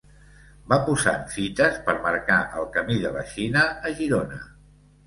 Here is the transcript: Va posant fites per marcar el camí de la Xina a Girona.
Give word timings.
Va 0.73 0.79
posant 0.87 1.27
fites 1.35 1.77
per 1.91 1.97
marcar 2.09 2.41
el 2.63 2.67
camí 2.79 2.99
de 3.07 3.13
la 3.21 3.27
Xina 3.37 3.71
a 3.85 3.97
Girona. 4.03 4.43